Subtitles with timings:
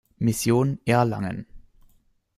[0.19, 1.45] Mission Erlangen".